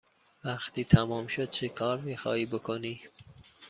وقتی 0.45 0.83
تمام 0.83 1.27
شد 1.27 1.49
چکار 1.49 1.99
می 1.99 2.17
خواهی 2.17 2.45
بکنی؟ 2.45 3.01